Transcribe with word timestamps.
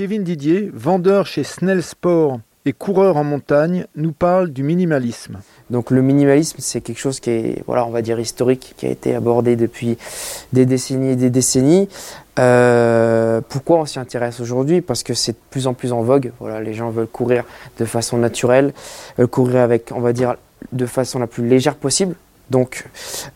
Kevin 0.00 0.24
Didier, 0.24 0.70
vendeur 0.72 1.26
chez 1.26 1.44
Snell 1.44 1.82
Sport 1.82 2.40
et 2.64 2.72
coureur 2.72 3.18
en 3.18 3.22
montagne, 3.22 3.84
nous 3.96 4.12
parle 4.12 4.48
du 4.48 4.62
minimalisme. 4.62 5.40
Donc 5.68 5.90
le 5.90 6.00
minimalisme, 6.00 6.56
c'est 6.60 6.80
quelque 6.80 6.98
chose 6.98 7.20
qui 7.20 7.28
est, 7.28 7.62
voilà, 7.66 7.84
on 7.84 7.90
va 7.90 8.00
dire 8.00 8.18
historique, 8.18 8.72
qui 8.78 8.86
a 8.86 8.88
été 8.88 9.14
abordé 9.14 9.56
depuis 9.56 9.98
des 10.54 10.64
décennies 10.64 11.10
et 11.10 11.16
des 11.16 11.28
décennies. 11.28 11.86
Euh, 12.38 13.42
pourquoi 13.46 13.76
on 13.80 13.84
s'y 13.84 13.98
intéresse 13.98 14.40
aujourd'hui? 14.40 14.80
Parce 14.80 15.02
que 15.02 15.12
c'est 15.12 15.32
de 15.32 15.38
plus 15.50 15.66
en 15.66 15.74
plus 15.74 15.92
en 15.92 16.00
vogue. 16.00 16.32
Les 16.62 16.72
gens 16.72 16.88
veulent 16.88 17.06
courir 17.06 17.44
de 17.78 17.84
façon 17.84 18.16
naturelle, 18.16 18.72
veulent 19.18 19.28
courir 19.28 19.60
avec, 19.60 19.92
on 19.94 20.00
va 20.00 20.14
dire, 20.14 20.36
de 20.72 20.86
façon 20.86 21.18
la 21.18 21.26
plus 21.26 21.46
légère 21.46 21.74
possible. 21.76 22.14
Donc 22.50 22.86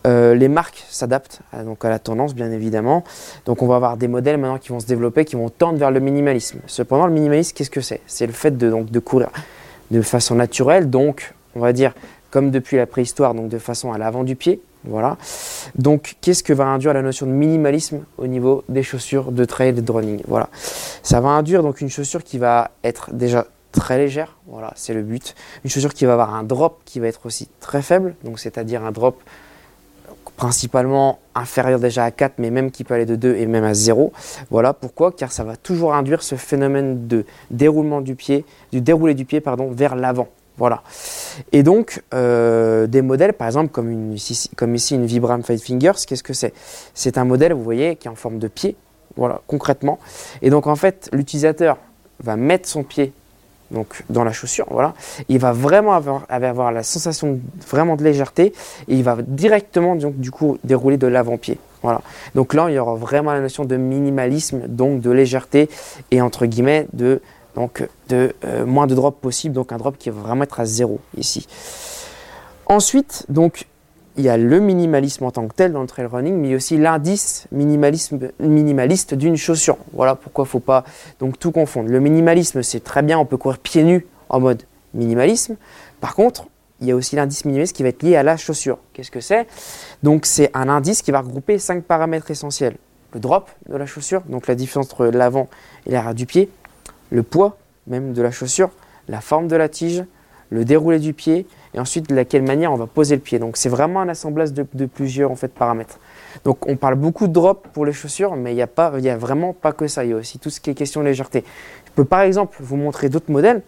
euh, 0.05 0.35
les 0.35 0.47
marques 0.47 0.83
s'adaptent 0.89 1.39
à, 1.51 1.63
donc 1.63 1.83
à 1.85 1.89
la 1.89 1.99
tendance 1.99 2.35
bien 2.35 2.51
évidemment. 2.51 3.03
Donc 3.45 3.61
on 3.61 3.67
va 3.67 3.77
avoir 3.77 3.97
des 3.97 4.07
modèles 4.07 4.37
maintenant 4.37 4.57
qui 4.57 4.69
vont 4.69 4.79
se 4.79 4.87
développer, 4.87 5.25
qui 5.25 5.35
vont 5.35 5.49
tendre 5.49 5.79
vers 5.79 5.91
le 5.91 5.99
minimalisme. 5.99 6.59
Cependant 6.67 7.07
le 7.07 7.13
minimalisme 7.13 7.53
qu'est-ce 7.55 7.69
que 7.69 7.81
c'est? 7.81 8.01
C'est 8.07 8.27
le 8.27 8.33
fait 8.33 8.57
de, 8.57 8.99
courir 8.99 9.29
de 9.91 10.01
façon 10.01 10.35
naturelle, 10.35 10.89
donc 10.89 11.33
on 11.55 11.59
va 11.59 11.73
dire 11.73 11.93
comme 12.29 12.51
depuis 12.51 12.75
la 12.77 12.85
préhistoire, 12.85 13.33
donc 13.33 13.47
de 13.47 13.57
façon 13.57 13.93
à 13.93 13.97
l'avant 13.97 14.23
du 14.25 14.35
pied. 14.35 14.61
Voilà. 14.87 15.17
Donc, 15.75 16.15
qu'est-ce 16.21 16.43
que 16.43 16.53
va 16.53 16.65
induire 16.65 16.93
la 16.93 17.01
notion 17.01 17.25
de 17.25 17.31
minimalisme 17.31 18.03
au 18.17 18.27
niveau 18.27 18.63
des 18.69 18.83
chaussures 18.83 19.31
de 19.31 19.45
trail 19.45 19.69
et 19.69 19.81
de 19.81 19.91
running? 19.91 20.21
Voilà. 20.27 20.49
Ça 21.01 21.19
va 21.21 21.29
induire 21.29 21.63
donc 21.63 21.81
une 21.81 21.89
chaussure 21.89 22.23
qui 22.23 22.37
va 22.37 22.71
être 22.83 23.11
déjà 23.13 23.47
très 23.75 23.97
légère. 23.97 24.37
Voilà, 24.47 24.71
c'est 24.75 24.93
le 24.93 25.03
but. 25.03 25.35
Une 25.63 25.69
chaussure 25.69 25.93
qui 25.93 26.05
va 26.05 26.13
avoir 26.13 26.33
un 26.33 26.43
drop 26.43 26.81
qui 26.85 26.99
va 26.99 27.07
être 27.07 27.25
aussi 27.25 27.49
très 27.59 27.81
faible, 27.81 28.15
donc 28.23 28.39
c'est-à-dire 28.39 28.83
un 28.83 28.91
drop 28.91 29.21
principalement 30.37 31.19
inférieur 31.33 31.79
déjà 31.79 32.03
à 32.03 32.11
4, 32.11 32.35
mais 32.39 32.49
même 32.49 32.71
qui 32.71 32.83
peut 32.83 32.93
aller 32.93 33.05
de 33.05 33.15
2 33.15 33.35
et 33.35 33.45
même 33.45 33.63
à 33.63 33.73
0. 33.73 34.11
Voilà 34.49 34.73
pourquoi, 34.73 35.11
car 35.11 35.31
ça 35.31 35.43
va 35.43 35.55
toujours 35.55 35.93
induire 35.93 36.23
ce 36.23 36.35
phénomène 36.35 37.07
de 37.07 37.25
déroulement 37.51 38.01
du 38.01 38.15
pied, 38.15 38.45
du 38.71 38.81
déroulé 38.81 39.13
du 39.13 39.25
pied 39.25 39.39
pardon, 39.39 39.69
vers 39.71 39.95
l'avant. 39.95 40.27
Voilà. 40.57 40.83
Et 41.51 41.63
donc, 41.63 42.01
euh, 42.13 42.87
des 42.87 43.01
modèles, 43.01 43.33
par 43.33 43.47
exemple, 43.47 43.71
comme, 43.71 44.13
ici 44.13 44.95
une 44.95 45.05
Vibram 45.05 45.43
Five 45.43 45.59
Fingers, 45.59 46.05
qu'est-ce 46.07 46.23
que 46.23 46.33
c'est? 46.33 46.53
C'est 46.93 47.17
un 47.17 47.25
modèle, 47.25 47.53
vous 47.53 47.63
voyez, 47.63 47.97
qui 47.97 48.07
est 48.07 48.11
en 48.11 48.15
forme 48.15 48.39
de 48.39 48.47
pied, 48.47 48.77
voilà, 49.17 49.41
concrètement. 49.47 49.99
Et 50.41 50.49
donc, 50.49 50.67
en 50.67 50.77
fait, 50.77 51.09
l'utilisateur 51.11 51.77
va 52.23 52.37
mettre 52.37 52.69
son 52.69 52.83
pied 52.83 53.11
donc 53.71 54.03
dans 54.09 54.23
la 54.23 54.31
chaussure, 54.31 54.67
voilà. 54.69 54.93
Il 55.29 55.39
va 55.39 55.51
vraiment 55.51 55.93
avoir, 55.93 56.71
la 56.71 56.83
sensation 56.83 57.39
vraiment 57.67 57.95
de 57.95 58.03
légèreté 58.03 58.53
et 58.87 58.95
il 58.95 59.03
va 59.03 59.17
directement 59.19 59.95
donc 59.95 60.17
du 60.17 60.31
coup 60.31 60.57
dérouler 60.63 60.97
de 60.97 61.07
l'avant-pied. 61.07 61.57
Voilà. 61.81 62.01
Donc 62.33 62.53
là, 62.53 62.67
il 62.69 62.75
y 62.75 62.79
aura 62.79 62.95
vraiment 62.95 63.31
la 63.31 63.41
notion 63.41 63.65
de 63.65 63.75
minimalisme, 63.75 64.67
donc 64.67 65.01
de 65.01 65.11
légèreté 65.11 65.69
et 66.11 66.21
entre 66.21 66.45
guillemets 66.45 66.87
de 66.93 67.21
donc 67.55 67.87
de 68.09 68.35
euh, 68.43 68.65
moins 68.65 68.85
de 68.85 68.95
drop 68.95 69.21
possible, 69.21 69.55
donc 69.55 69.71
un 69.71 69.77
drop 69.77 69.97
qui 69.97 70.09
va 70.09 70.21
vraiment 70.21 70.43
être 70.43 70.59
à 70.59 70.65
zéro 70.65 70.99
ici. 71.17 71.47
Ensuite, 72.67 73.25
donc 73.29 73.65
il 74.17 74.23
y 74.23 74.29
a 74.29 74.37
le 74.37 74.59
minimalisme 74.59 75.25
en 75.25 75.31
tant 75.31 75.47
que 75.47 75.53
tel 75.53 75.73
dans 75.73 75.81
le 75.81 75.87
trail 75.87 76.05
running, 76.05 76.35
mais 76.35 76.55
aussi 76.55 76.77
l'indice 76.77 77.47
minimaliste 77.51 79.13
d'une 79.13 79.35
chaussure. 79.35 79.77
Voilà 79.93 80.15
pourquoi 80.15 80.43
il 80.43 80.47
ne 80.47 80.49
faut 80.51 80.59
pas 80.59 80.83
tout 81.39 81.51
confondre. 81.51 81.89
Le 81.89 81.99
minimalisme, 81.99 82.63
c'est 82.63 82.83
très 82.83 83.01
bien, 83.01 83.19
on 83.19 83.25
peut 83.25 83.37
courir 83.37 83.59
pieds 83.59 83.83
nus 83.83 84.05
en 84.29 84.39
mode 84.39 84.63
minimalisme. 84.93 85.57
Par 85.99 86.15
contre, 86.15 86.47
il 86.81 86.87
y 86.87 86.91
a 86.91 86.95
aussi 86.95 87.15
l'indice 87.15 87.45
minimaliste 87.45 87.75
qui 87.75 87.83
va 87.83 87.89
être 87.89 88.03
lié 88.03 88.15
à 88.15 88.23
la 88.23 88.37
chaussure. 88.37 88.79
Qu'est-ce 88.93 89.11
que 89.11 89.21
c'est? 89.21 89.47
Donc 90.03 90.25
c'est 90.25 90.49
un 90.53 90.69
indice 90.69 91.01
qui 91.01 91.11
va 91.11 91.21
regrouper 91.21 91.57
cinq 91.59 91.83
paramètres 91.83 92.31
essentiels. 92.31 92.75
Le 93.13 93.19
drop 93.19 93.49
de 93.69 93.75
la 93.77 93.85
chaussure, 93.85 94.21
donc 94.27 94.47
la 94.47 94.55
différence 94.55 94.87
entre 94.87 95.05
l'avant 95.07 95.47
et 95.85 95.91
l'arrière 95.91 96.15
du 96.15 96.25
pied, 96.25 96.49
le 97.11 97.23
poids 97.23 97.57
même 97.87 98.13
de 98.13 98.21
la 98.21 98.31
chaussure, 98.31 98.71
la 99.07 99.21
forme 99.21 99.47
de 99.47 99.55
la 99.55 99.69
tige, 99.69 100.03
le 100.49 100.65
déroulé 100.65 100.99
du 100.99 101.13
pied 101.13 101.47
et 101.75 101.79
ensuite 101.79 102.09
de 102.09 102.15
laquelle 102.15 102.43
manière 102.43 102.71
on 102.71 102.77
va 102.77 102.87
poser 102.87 103.15
le 103.15 103.21
pied. 103.21 103.37
Donc 103.37 103.57
c'est 103.57 103.69
vraiment 103.69 103.99
un 103.99 104.09
assemblage 104.09 104.53
de, 104.53 104.85
plusieurs 104.85 105.29
en 105.29 105.35
fait, 105.35 105.49
paramètres. 105.49 105.99
Donc 106.43 106.67
on 106.67 106.77
parle 106.77 106.95
beaucoup 106.95 107.27
de 107.27 107.33
drop 107.33 107.67
pour 107.73 107.85
les 107.85 107.93
chaussures, 107.93 108.35
mais 108.35 108.53
il 108.53 108.55
n'y 108.55 108.61
a, 108.61 108.67
pas, 108.67 108.87
a 108.87 109.17
vraiment 109.17 109.53
pas 109.53 109.73
que 109.73 109.87
ça. 109.87 110.03
Il 110.05 110.11
y 110.11 110.13
a 110.13 110.15
aussi 110.15 110.39
tout 110.39 110.49
ce 110.49 110.59
qui 110.59 110.69
est 110.69 110.73
question 110.73 111.01
de 111.01 111.05
légèreté. 111.05 111.43
Je 111.85 111.91
peux 111.91 112.05
par 112.05 112.21
exemple 112.21 112.57
vous 112.61 112.77
montrer 112.77 113.09
d'autres 113.09 113.31
modèles, 113.31 113.61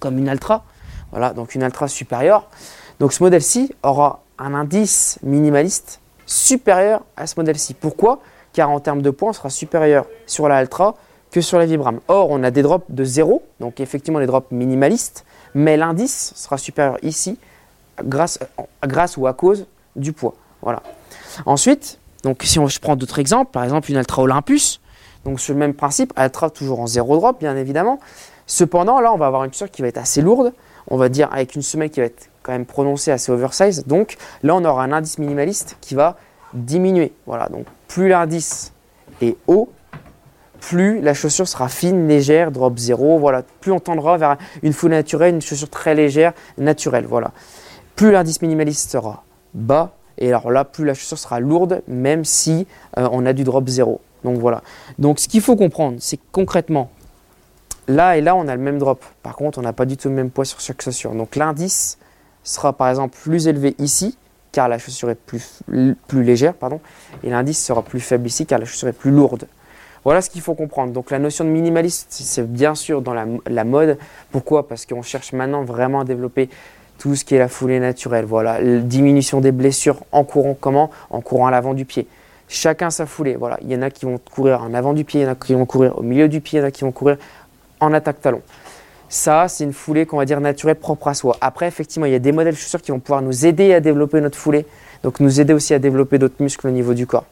comme 0.00 0.18
une 0.18 0.28
Altra. 0.28 0.64
Voilà, 1.12 1.32
donc 1.32 1.54
une 1.54 1.62
Altra 1.62 1.88
supérieure. 1.88 2.48
Donc 2.98 3.12
ce 3.12 3.22
modèle-ci 3.22 3.74
aura 3.82 4.22
un 4.38 4.54
indice 4.54 5.18
minimaliste 5.22 6.00
supérieur 6.26 7.02
à 7.16 7.26
ce 7.26 7.34
modèle-ci. 7.38 7.74
Pourquoi? 7.74 8.20
Car 8.52 8.70
en 8.70 8.80
termes 8.80 9.02
de 9.02 9.10
poids, 9.10 9.30
on 9.30 9.32
sera 9.32 9.50
supérieur 9.50 10.06
sur 10.26 10.48
la 10.48 10.56
Altra 10.56 10.96
que 11.30 11.40
sur 11.40 11.58
la 11.58 11.66
Vibram. 11.66 12.00
Or, 12.08 12.30
on 12.30 12.42
a 12.42 12.50
des 12.50 12.62
drops 12.62 12.86
de 12.88 13.04
0, 13.04 13.42
donc 13.60 13.78
effectivement 13.78 14.18
des 14.18 14.26
drops 14.26 14.50
minimalistes, 14.50 15.24
mais 15.54 15.76
l'indice 15.76 16.32
sera 16.36 16.58
supérieur 16.58 16.96
ici 17.02 17.38
grâce, 18.02 18.38
ou 19.16 19.26
à 19.26 19.32
cause 19.34 19.66
du 19.96 20.12
poids. 20.12 20.34
Voilà. 20.62 20.82
Ensuite, 21.46 21.98
donc 22.22 22.42
si 22.44 22.58
je 22.66 22.80
prends 22.80 22.96
d'autres 22.96 23.18
exemples, 23.18 23.50
par 23.50 23.64
exemple 23.64 23.90
une 23.90 23.96
Ultra 23.96 24.22
Olympus, 24.22 24.80
donc 25.24 25.40
sur 25.40 25.52
le 25.54 25.60
même 25.60 25.74
principe, 25.74 26.12
Ultra 26.18 26.50
toujours 26.50 26.80
en 26.80 26.86
0 26.86 27.16
drop 27.16 27.40
bien 27.40 27.56
évidemment. 27.56 28.00
Cependant, 28.46 29.00
là, 29.00 29.12
on 29.12 29.16
va 29.16 29.26
avoir 29.26 29.44
une 29.44 29.52
chaussure 29.52 29.70
qui 29.70 29.82
va 29.82 29.88
être 29.88 29.98
assez 29.98 30.22
lourde, 30.22 30.52
on 30.88 30.96
va 30.96 31.08
dire 31.08 31.28
avec 31.32 31.54
une 31.54 31.62
semelle 31.62 31.90
qui 31.90 32.00
va 32.00 32.06
être 32.06 32.30
quand 32.42 32.52
même 32.52 32.66
prononcée 32.66 33.10
assez 33.10 33.30
oversize. 33.30 33.84
Donc 33.86 34.16
là, 34.42 34.56
on 34.56 34.64
aura 34.64 34.82
un 34.82 34.92
indice 34.92 35.18
minimaliste 35.18 35.76
qui 35.80 35.94
va 35.94 36.16
diminuer. 36.52 37.12
Voilà, 37.26 37.48
donc 37.48 37.66
plus 37.86 38.08
l'indice 38.08 38.72
est 39.20 39.36
haut, 39.46 39.70
plus 40.60 41.00
la 41.00 41.14
chaussure 41.14 41.48
sera 41.48 41.68
fine, 41.68 42.06
légère, 42.06 42.50
drop 42.52 42.78
0, 42.78 43.18
voilà, 43.18 43.42
plus 43.60 43.72
on 43.72 43.80
tendra 43.80 44.16
vers 44.18 44.36
une 44.62 44.72
foule 44.72 44.90
naturelle, 44.90 45.34
une 45.34 45.42
chaussure 45.42 45.70
très 45.70 45.94
légère, 45.94 46.32
naturelle, 46.58 47.06
voilà. 47.06 47.32
Plus 47.96 48.12
l'indice 48.12 48.40
minimaliste 48.42 48.90
sera 48.90 49.24
bas, 49.54 49.92
et 50.18 50.28
alors 50.28 50.50
là, 50.50 50.64
plus 50.64 50.84
la 50.84 50.94
chaussure 50.94 51.18
sera 51.18 51.40
lourde, 51.40 51.82
même 51.88 52.24
si 52.24 52.66
euh, 52.98 53.08
on 53.10 53.26
a 53.26 53.32
du 53.32 53.44
drop 53.44 53.68
0. 53.68 54.00
Donc 54.22 54.38
voilà. 54.38 54.62
Donc 54.98 55.18
ce 55.18 55.28
qu'il 55.28 55.40
faut 55.40 55.56
comprendre, 55.56 55.96
c'est 56.00 56.20
concrètement, 56.30 56.90
là 57.88 58.16
et 58.16 58.20
là, 58.20 58.36
on 58.36 58.46
a 58.46 58.54
le 58.54 58.62
même 58.62 58.78
drop. 58.78 59.02
Par 59.22 59.34
contre, 59.34 59.58
on 59.58 59.62
n'a 59.62 59.72
pas 59.72 59.86
du 59.86 59.96
tout 59.96 60.08
le 60.08 60.14
même 60.14 60.30
poids 60.30 60.44
sur 60.44 60.60
chaque 60.60 60.82
chaussure. 60.82 61.14
Donc 61.14 61.36
l'indice 61.36 61.98
sera 62.44 62.72
par 62.72 62.88
exemple 62.88 63.16
plus 63.16 63.48
élevé 63.48 63.74
ici, 63.78 64.16
car 64.52 64.68
la 64.68 64.78
chaussure 64.78 65.10
est 65.10 65.14
plus, 65.14 65.60
plus 66.06 66.22
légère, 66.22 66.54
pardon, 66.54 66.80
et 67.22 67.30
l'indice 67.30 67.64
sera 67.64 67.82
plus 67.82 68.00
faible 68.00 68.26
ici, 68.26 68.46
car 68.46 68.58
la 68.58 68.66
chaussure 68.66 68.88
est 68.88 68.92
plus 68.92 69.10
lourde. 69.10 69.46
Voilà 70.04 70.22
ce 70.22 70.30
qu'il 70.30 70.40
faut 70.40 70.54
comprendre. 70.54 70.92
Donc 70.92 71.10
la 71.10 71.18
notion 71.18 71.44
de 71.44 71.50
minimaliste, 71.50 72.06
c'est 72.10 72.50
bien 72.50 72.74
sûr 72.74 73.02
dans 73.02 73.14
la, 73.14 73.64
mode. 73.64 73.98
Pourquoi? 74.30 74.66
Parce 74.66 74.86
qu'on 74.86 75.02
cherche 75.02 75.32
maintenant 75.32 75.62
vraiment 75.62 76.00
à 76.00 76.04
développer 76.04 76.48
tout 76.98 77.14
ce 77.14 77.24
qui 77.24 77.34
est 77.34 77.38
la 77.38 77.48
foulée 77.48 77.80
naturelle. 77.80 78.24
Voilà, 78.24 78.60
diminution 78.62 79.40
des 79.40 79.52
blessures 79.52 80.00
en 80.12 80.24
courant 80.24 80.56
comment? 80.58 80.90
En 81.10 81.20
courant 81.20 81.46
à 81.46 81.50
l'avant 81.50 81.74
du 81.74 81.84
pied. 81.84 82.06
Chacun 82.48 82.90
sa 82.90 83.06
foulée. 83.06 83.36
Voilà, 83.36 83.58
il 83.62 83.70
y 83.70 83.76
en 83.76 83.82
a 83.82 83.90
qui 83.90 84.06
vont 84.06 84.18
courir 84.18 84.62
en 84.62 84.72
avant 84.74 84.94
du 84.94 85.04
pied, 85.04 85.20
il 85.20 85.24
y 85.24 85.26
en 85.26 85.32
a 85.32 85.34
qui 85.34 85.54
vont 85.54 85.66
courir 85.66 85.98
au 85.98 86.02
milieu 86.02 86.28
du 86.28 86.40
pied, 86.40 86.58
il 86.58 86.62
y 86.62 86.64
en 86.64 86.68
a 86.68 86.70
qui 86.70 86.82
vont 86.82 86.92
courir 86.92 87.18
en 87.78 87.92
attaque 87.92 88.20
talon. 88.20 88.42
Ça, 89.08 89.48
c'est 89.48 89.64
une 89.64 89.72
foulée 89.72 90.06
qu'on 90.06 90.18
va 90.18 90.24
dire 90.24 90.40
naturelle, 90.40 90.76
propre 90.76 91.08
à 91.08 91.14
soi. 91.14 91.36
Après, 91.40 91.66
effectivement, 91.66 92.06
il 92.06 92.12
y 92.12 92.14
a 92.14 92.20
des 92.20 92.32
modèles 92.32 92.54
de 92.54 92.58
chaussures 92.58 92.80
qui 92.80 92.92
vont 92.92 93.00
pouvoir 93.00 93.22
nous 93.22 93.44
aider 93.44 93.74
à 93.74 93.80
développer 93.80 94.20
notre 94.20 94.38
foulée, 94.38 94.66
donc 95.02 95.18
nous 95.20 95.40
aider 95.40 95.52
aussi 95.52 95.74
à 95.74 95.80
développer 95.80 96.18
d'autres 96.18 96.40
muscles 96.40 96.68
au 96.68 96.70
niveau 96.70 96.94
du 96.94 97.06
corps 97.06 97.26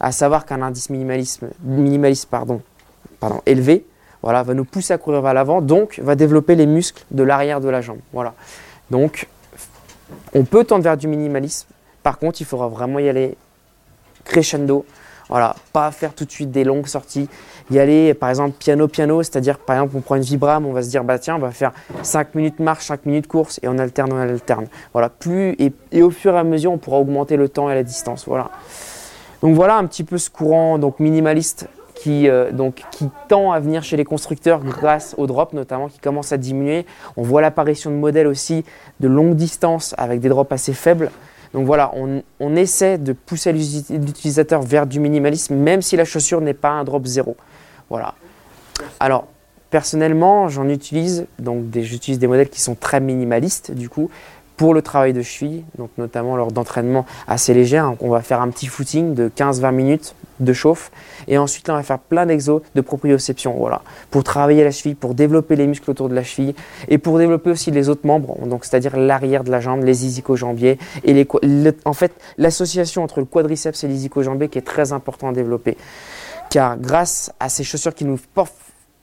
à 0.00 0.12
savoir 0.12 0.46
qu'un 0.46 0.62
indice 0.62 0.90
minimalisme, 0.90 1.48
minimaliste 1.62 2.26
pardon, 2.26 2.60
pardon, 3.20 3.40
élevé 3.46 3.84
voilà, 4.22 4.42
va 4.42 4.54
nous 4.54 4.64
pousser 4.64 4.92
à 4.92 4.98
courir 4.98 5.22
vers 5.22 5.34
l'avant, 5.34 5.60
donc 5.60 6.00
va 6.02 6.14
développer 6.14 6.54
les 6.54 6.66
muscles 6.66 7.04
de 7.10 7.22
l'arrière 7.22 7.60
de 7.60 7.68
la 7.68 7.80
jambe. 7.80 8.00
Voilà. 8.12 8.34
Donc, 8.90 9.28
on 10.34 10.44
peut 10.44 10.64
tendre 10.64 10.82
vers 10.82 10.96
du 10.96 11.06
minimalisme. 11.06 11.68
Par 12.02 12.18
contre, 12.18 12.40
il 12.40 12.44
faudra 12.44 12.68
vraiment 12.68 12.98
y 12.98 13.08
aller 13.08 13.36
crescendo. 14.24 14.84
Voilà, 15.28 15.54
pas 15.74 15.90
faire 15.90 16.14
tout 16.14 16.24
de 16.24 16.30
suite 16.30 16.50
des 16.50 16.64
longues 16.64 16.86
sorties. 16.86 17.28
Y 17.70 17.78
aller, 17.78 18.14
par 18.14 18.30
exemple, 18.30 18.56
piano-piano, 18.58 19.22
c'est-à-dire, 19.22 19.58
par 19.58 19.76
exemple, 19.76 19.96
on 19.96 20.00
prend 20.00 20.16
une 20.16 20.22
vibram, 20.22 20.64
on 20.64 20.72
va 20.72 20.82
se 20.82 20.88
dire, 20.88 21.04
bah 21.04 21.18
tiens, 21.18 21.36
on 21.36 21.40
va 21.40 21.50
faire 21.50 21.72
5 22.02 22.34
minutes 22.34 22.60
marche, 22.60 22.86
5 22.86 23.04
minutes 23.04 23.26
course, 23.26 23.60
et 23.62 23.68
on 23.68 23.78
alterne, 23.78 24.10
on 24.12 24.16
alterne. 24.16 24.68
Voilà, 24.94 25.10
plus, 25.10 25.54
et, 25.58 25.72
et 25.92 26.02
au 26.02 26.10
fur 26.10 26.34
et 26.34 26.38
à 26.38 26.44
mesure, 26.44 26.72
on 26.72 26.78
pourra 26.78 26.96
augmenter 26.96 27.36
le 27.36 27.50
temps 27.50 27.70
et 27.70 27.74
la 27.74 27.82
distance. 27.82 28.24
Voilà. 28.26 28.50
Donc 29.42 29.54
voilà 29.54 29.76
un 29.76 29.86
petit 29.86 30.04
peu 30.04 30.18
ce 30.18 30.30
courant 30.30 30.78
donc 30.78 30.98
minimaliste 31.00 31.68
qui, 31.94 32.28
euh, 32.28 32.50
qui 32.92 33.08
tend 33.28 33.52
à 33.52 33.60
venir 33.60 33.82
chez 33.82 33.96
les 33.96 34.04
constructeurs 34.04 34.60
grâce 34.60 35.14
au 35.18 35.26
drop 35.26 35.52
notamment 35.52 35.88
qui 35.88 35.98
commence 35.98 36.32
à 36.32 36.36
diminuer. 36.36 36.86
On 37.16 37.22
voit 37.22 37.40
l'apparition 37.40 37.90
de 37.90 37.96
modèles 37.96 38.26
aussi 38.26 38.64
de 39.00 39.08
longue 39.08 39.34
distance 39.34 39.94
avec 39.98 40.20
des 40.20 40.28
drops 40.28 40.52
assez 40.52 40.72
faibles. 40.72 41.10
Donc 41.54 41.66
voilà, 41.66 41.92
on, 41.94 42.22
on 42.40 42.56
essaie 42.56 42.98
de 42.98 43.12
pousser 43.12 43.52
l'utilisateur 43.52 44.62
vers 44.62 44.86
du 44.86 45.00
minimalisme 45.00 45.54
même 45.54 45.82
si 45.82 45.96
la 45.96 46.04
chaussure 46.04 46.40
n'est 46.40 46.54
pas 46.54 46.70
un 46.70 46.84
drop 46.84 47.06
zéro. 47.06 47.36
Voilà. 47.90 48.14
Alors 49.00 49.26
personnellement, 49.70 50.48
j'en 50.48 50.68
utilise 50.68 51.26
donc 51.38 51.64
j'utilise 51.74 52.18
des 52.18 52.26
modèles 52.26 52.48
qui 52.48 52.60
sont 52.60 52.74
très 52.74 53.00
minimalistes 53.00 53.72
du 53.72 53.88
coup 53.88 54.10
pour 54.58 54.74
le 54.74 54.82
travail 54.82 55.14
de 55.14 55.22
cheville, 55.22 55.64
donc 55.78 55.88
notamment 55.96 56.36
lors 56.36 56.52
d'entraînements 56.52 57.06
assez 57.28 57.54
légers. 57.54 57.82
On 58.00 58.10
va 58.10 58.20
faire 58.20 58.42
un 58.42 58.50
petit 58.50 58.66
footing 58.66 59.14
de 59.14 59.30
15-20 59.34 59.72
minutes 59.72 60.14
de 60.40 60.52
chauffe. 60.52 60.90
Et 61.28 61.38
ensuite, 61.38 61.70
on 61.70 61.74
va 61.74 61.82
faire 61.82 62.00
plein 62.00 62.26
d'exos 62.26 62.60
de 62.74 62.80
proprioception, 62.80 63.54
voilà, 63.56 63.82
pour 64.10 64.24
travailler 64.24 64.64
la 64.64 64.72
cheville, 64.72 64.96
pour 64.96 65.14
développer 65.14 65.56
les 65.56 65.66
muscles 65.66 65.90
autour 65.90 66.08
de 66.08 66.14
la 66.14 66.24
cheville 66.24 66.54
et 66.88 66.98
pour 66.98 67.18
développer 67.18 67.50
aussi 67.50 67.70
les 67.70 67.88
autres 67.88 68.06
membres, 68.06 68.36
c'est-à-dire 68.62 68.96
l'arrière 68.96 69.44
de 69.44 69.50
la 69.50 69.60
jambe, 69.60 69.84
les 69.84 70.06
ischiojambiers 70.06 70.78
et 71.04 71.12
les, 71.14 71.26
en 71.84 71.92
fait 71.92 72.12
l'association 72.36 73.04
entre 73.04 73.20
le 73.20 73.26
quadriceps 73.26 73.84
et 73.84 73.88
les 73.88 74.06
ischiojambiers 74.06 74.48
qui 74.48 74.58
est 74.58 74.66
très 74.66 74.92
important 74.92 75.28
à 75.28 75.32
développer. 75.32 75.76
Car 76.50 76.78
grâce 76.78 77.32
à 77.38 77.48
ces 77.48 77.62
chaussures 77.62 77.94
qui 77.94 78.04
nous 78.04 78.18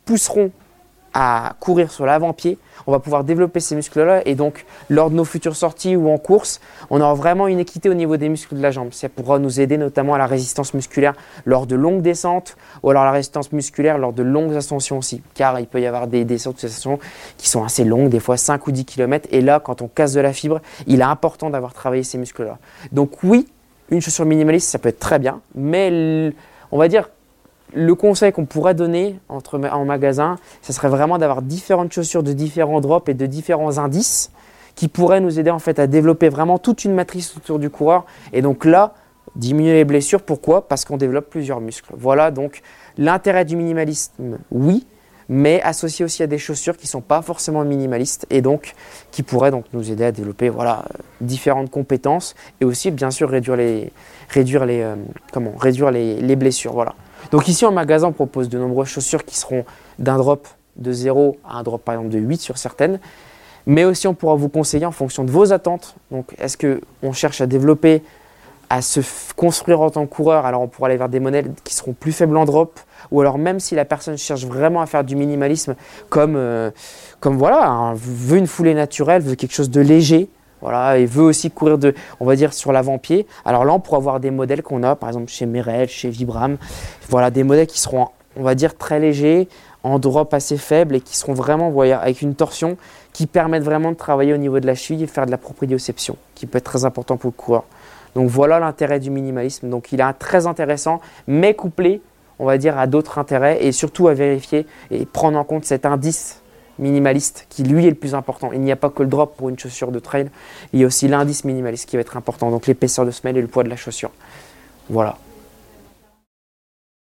pousseront 0.06 0.52
à 1.16 1.56
courir 1.62 1.92
sur 1.92 2.06
l'avant-pied, 2.06 2.60
on 2.88 2.92
va 2.92 3.00
pouvoir 3.00 3.24
développer 3.24 3.62
ces 3.62 3.74
muscles-là 3.74 4.22
et 4.28 4.36
donc 4.36 4.66
lors 4.90 5.10
de 5.10 5.16
nos 5.16 5.24
futures 5.24 5.56
sorties 5.56 5.96
ou 5.96 6.10
en 6.10 6.18
course, 6.18 6.60
on 6.90 7.00
aura 7.00 7.14
vraiment 7.14 7.48
une 7.48 7.60
équité 7.60 7.90
au 7.90 7.94
niveau 7.94 8.18
des 8.18 8.28
muscles 8.28 8.56
de 8.56 8.62
la 8.62 8.70
jambe. 8.70 8.90
Ça 8.92 9.08
pourra 9.08 9.40
nous 9.40 9.62
aider 9.62 9.78
notamment 9.78 10.14
à 10.14 10.18
la 10.18 10.28
résistance 10.28 10.74
musculaire 10.74 11.14
lors 11.46 11.68
de 11.68 11.76
longues 11.76 12.02
descentes 12.02 12.58
ou 12.84 12.90
alors 12.90 13.06
la 13.06 13.12
résistance 13.12 13.54
musculaire 13.54 13.98
lors 13.98 14.12
de 14.12 14.24
longues 14.24 14.56
ascensions 14.56 14.98
aussi, 14.98 15.22
car 15.34 15.58
il 15.60 15.68
peut 15.68 15.80
y 15.80 15.88
avoir 15.88 16.08
des 16.08 16.26
descentes 16.26 16.66
qui 17.38 17.50
sont 17.50 17.64
assez 17.64 17.86
longues, 17.86 18.10
des 18.10 18.20
fois 18.20 18.36
5 18.36 18.68
ou 18.68 18.72
10 18.72 18.84
km 18.84 19.30
et 19.32 19.40
là 19.40 19.62
quand 19.62 19.82
on 19.82 19.88
casse 19.88 20.12
de 20.12 20.20
la 20.20 20.34
fibre, 20.34 20.60
il 20.86 21.00
est 21.00 21.04
important 21.04 21.50
d'avoir 21.50 21.74
travaillé 21.74 22.04
ces 22.04 22.18
muscles-là. 22.18 22.58
Donc 22.92 23.24
oui, 23.24 23.48
une 23.90 24.02
chaussure 24.02 24.26
minimaliste, 24.26 24.70
ça 24.70 24.80
peut 24.80 24.90
être 24.90 25.00
très 25.00 25.18
bien, 25.18 25.40
mais 25.56 26.34
on 26.72 26.78
va 26.78 26.90
dire 26.90 27.10
le 27.76 27.94
conseil 27.94 28.32
qu'on 28.32 28.46
pourrait 28.46 28.74
donner 28.74 29.20
en 29.30 29.86
magasin, 29.86 30.38
ce 30.62 30.72
serait 30.72 30.88
vraiment 30.88 31.18
d'avoir 31.18 31.42
différentes 31.42 31.92
chaussures 31.92 32.24
de 32.24 32.32
différents 32.32 32.80
drops 32.80 33.10
et 33.10 33.14
de 33.14 33.26
différents 33.26 33.78
indices 33.78 34.32
qui 34.76 34.88
pourraient 34.88 35.22
nous 35.22 35.40
aider 35.40 35.52
en 35.52 35.60
fait 35.60 35.78
à 35.78 35.88
développer 35.88 36.30
vraiment 36.30 36.58
toute 36.58 36.86
une 36.86 36.94
matrice 36.94 37.36
autour 37.36 37.60
du 37.60 37.70
coureur. 37.70 38.06
Et 38.34 38.42
donc 38.42 38.66
là, 38.66 38.94
diminuer 39.36 39.74
les 39.74 39.86
blessures. 39.86 40.22
Pourquoi? 40.22 40.68
Parce 40.68 40.86
qu'on 40.86 40.98
développe 40.98 41.30
plusieurs 41.30 41.60
muscles. 41.60 41.92
Voilà 41.98 42.32
donc 42.32 42.62
l'intérêt 42.98 43.44
du 43.44 43.58
minimalisme, 43.58 44.38
oui, 44.52 44.86
mais 45.28 45.62
associé 45.62 46.06
aussi 46.06 46.24
à 46.24 46.28
des 46.28 46.38
chaussures 46.38 46.78
qui 46.78 46.86
ne 46.86 46.90
sont 46.90 47.02
pas 47.02 47.22
forcément 47.22 47.66
minimalistes 47.66 48.26
et 48.30 48.42
donc 48.42 48.74
qui 49.12 49.24
pourraient 49.24 49.52
donc 49.52 49.66
nous 49.74 49.92
aider 49.92 50.06
à 50.06 50.12
développer 50.14 50.48
voilà, 50.50 50.86
différentes 51.20 51.72
compétences 51.72 52.36
et 52.62 52.66
aussi 52.66 52.92
bien 52.92 53.12
sûr 53.12 53.30
réduire 53.30 53.58
les, 53.58 53.92
réduire 54.30 54.66
les, 54.66 54.82
euh, 54.82 54.96
comment, 55.34 55.56
réduire 55.58 55.92
les 55.92 56.36
blessures. 56.36 56.74
Voilà. 56.74 56.96
Donc 57.32 57.48
ici 57.48 57.66
en 57.66 57.72
magasin, 57.72 58.12
propose 58.12 58.50
de 58.50 58.58
nombreuses 58.58 58.88
chaussures 58.88 59.26
qui 59.26 59.38
seront 59.38 59.66
d'un 60.00 60.18
drop 60.18 60.48
de 60.76 60.92
0 60.92 61.38
à 61.48 61.58
un 61.58 61.64
drop 61.64 61.84
par 61.84 61.96
exemple 61.96 62.14
de 62.14 62.20
8 62.20 62.42
sur 62.42 62.58
certaines. 62.58 63.00
Mais 63.66 63.84
aussi 63.84 64.08
on 64.08 64.14
pourra 64.14 64.36
vous 64.36 64.50
conseiller 64.50 64.86
en 64.86 64.92
fonction 64.92 65.24
de 65.24 65.32
vos 65.32 65.52
attentes. 65.52 65.96
Donc 66.12 66.36
est-ce 66.38 66.58
qu'on 66.58 67.14
cherche 67.14 67.42
à 67.42 67.48
développer, 67.48 68.04
à 68.70 68.82
se 68.82 69.00
construire 69.36 69.82
en 69.82 69.90
tant 69.90 70.06
que 70.06 70.14
coureur 70.14 70.46
Alors 70.46 70.62
on 70.62 70.68
pourra 70.68 70.88
aller 70.88 70.98
vers 70.98 71.10
des 71.10 71.20
modèles 71.20 71.52
qui 71.64 71.74
seront 71.74 71.94
plus 71.94 72.12
faibles 72.12 72.38
en 72.38 72.46
drop. 72.46 72.80
Ou 73.12 73.22
alors 73.22 73.38
même 73.38 73.60
si 73.60 73.76
la 73.76 73.86
personne 73.86 74.18
cherche 74.18 74.46
vraiment 74.46 74.82
à 74.82 74.86
faire 74.86 75.04
du 75.04 75.16
minimalisme 75.16 75.76
comme, 76.10 76.36
euh, 76.36 76.72
comme 77.20 77.38
voilà, 77.38 77.94
veut 77.96 78.38
une 78.38 78.48
foulée 78.48 78.74
naturelle, 78.74 79.22
veut 79.22 79.36
quelque 79.36 79.54
chose 79.54 79.70
de 79.70 79.82
léger, 79.82 80.30
voilà, 80.66 80.98
et 80.98 81.06
veut 81.06 81.22
aussi 81.22 81.52
courir 81.52 81.78
de, 81.78 81.94
on 82.20 82.26
va 82.26 82.36
dire, 82.36 82.52
sur 82.52 82.72
l'avant-pied. 82.72 83.28
Alors 83.46 83.66
là, 83.66 83.74
on 83.74 83.80
pourra 83.80 83.98
avoir 83.98 84.20
des 84.20 84.32
modèles 84.32 84.64
qu'on 84.64 84.82
a, 84.82 84.96
par 84.96 85.10
exemple 85.10 85.30
chez 85.30 85.46
Merrell, 85.46 85.88
chez 85.88 86.10
Vibram. 86.10 86.58
Voilà, 87.08 87.30
des 87.30 87.44
modèles 87.44 87.68
qui 87.68 87.80
seront, 87.80 88.08
on 88.36 88.42
va 88.42 88.56
dire, 88.56 88.76
très 88.76 89.00
légers, 89.00 89.48
en 89.84 90.00
drop 90.00 90.34
assez 90.34 90.58
faible 90.58 90.96
et 90.96 91.02
qui 91.02 91.16
seront 91.16 91.36
vraiment, 91.36 91.70
voilà, 91.70 92.00
avec 92.00 92.24
une 92.24 92.34
torsion 92.34 92.78
qui 93.14 93.28
permettent 93.28 93.64
vraiment 93.64 93.92
de 93.92 93.96
travailler 93.96 94.34
au 94.34 94.38
niveau 94.38 94.60
de 94.60 94.66
la 94.66 94.74
cheville 94.74 95.04
et 95.04 95.08
faire 95.08 95.28
de 95.28 95.32
la 95.32 95.38
proprioception, 95.38 96.18
qui 96.34 96.48
peut 96.48 96.58
être 96.58 96.64
très 96.64 96.84
important 96.84 97.16
pour 97.16 97.28
le 97.30 97.38
coureur. 97.38 97.66
Donc 98.16 98.28
voilà 98.30 98.60
l'intérêt 98.60 99.00
du 99.00 99.12
minimalisme. 99.12 99.70
Donc 99.70 99.92
il 99.92 100.02
est 100.02 100.14
très 100.14 100.48
intéressant, 100.48 101.00
mais 101.28 101.54
couplé, 101.54 102.02
on 102.40 102.46
va 102.46 102.58
dire, 102.58 102.80
à 102.80 102.88
d'autres 102.88 103.20
intérêts 103.20 103.64
et 103.64 103.72
surtout 103.72 104.08
à 104.08 104.16
vérifier 104.16 104.66
et 104.90 105.06
prendre 105.06 105.38
en 105.38 105.44
compte 105.44 105.66
cet 105.66 105.86
indice 105.86 106.42
minimaliste 106.80 107.46
qui 107.50 107.64
lui 107.64 107.86
est 107.86 107.90
le 107.90 107.96
plus 107.96 108.16
important. 108.16 108.52
Il 108.52 108.62
n'y 108.62 108.72
a 108.72 108.76
pas 108.76 108.90
que 108.90 109.04
le 109.04 109.10
drop 109.10 109.36
pour 109.38 109.50
une 109.50 109.58
chaussure 109.58 109.92
de 109.92 110.00
trail, 110.00 110.30
il 110.74 110.80
y 110.80 110.84
a 110.84 110.88
aussi 110.88 111.08
l'indice 111.08 111.44
minimaliste 111.44 111.90
qui 111.90 111.96
va 111.96 112.02
être 112.02 112.18
important, 112.18 112.52
donc 112.52 112.68
l'épaisseur 112.68 113.06
de 113.06 113.12
semelle 113.12 113.38
et 113.38 113.42
le 113.42 113.48
poids 113.48 113.64
de 113.64 113.70
la 113.70 113.76
chaussure. 113.76 114.12
Voilà. 114.90 115.18